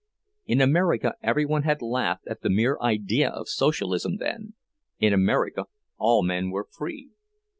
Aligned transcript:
In 0.47 0.61
America 0.61 1.13
every 1.21 1.45
one 1.45 1.61
had 1.61 1.79
laughed 1.83 2.25
at 2.25 2.41
the 2.41 2.49
mere 2.49 2.75
idea 2.81 3.29
of 3.29 3.47
Socialism 3.47 4.17
then—in 4.17 5.13
America 5.13 5.65
all 5.99 6.23
men 6.23 6.49
were 6.49 6.65
free. 6.71 7.11